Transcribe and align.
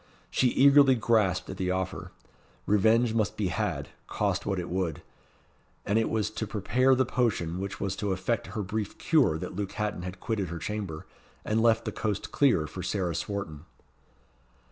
She 0.31 0.47
eagerly 0.47 0.95
grasped 0.95 1.47
at 1.51 1.57
the 1.57 1.69
offer. 1.69 2.11
Revenge 2.65 3.13
must 3.13 3.37
be 3.37 3.49
had, 3.49 3.89
cost 4.07 4.47
what 4.47 4.57
it 4.57 4.67
would. 4.67 5.03
And 5.85 5.99
it 5.99 6.09
was 6.09 6.31
to 6.31 6.47
prepare 6.47 6.95
the 6.95 7.05
potion 7.05 7.59
which 7.59 7.79
was 7.79 7.95
to 7.97 8.11
effect 8.11 8.47
her 8.57 8.63
brief 8.63 8.97
cure 8.97 9.37
that 9.37 9.55
Luke 9.55 9.73
Hatton 9.73 10.01
had 10.01 10.19
quitted 10.19 10.47
her 10.47 10.57
chamber, 10.57 11.05
and 11.45 11.61
left 11.61 11.85
the 11.85 11.91
coast 11.91 12.31
clear 12.31 12.65
for 12.65 12.81
Sarah 12.81 13.13
Swarton. 13.13 13.65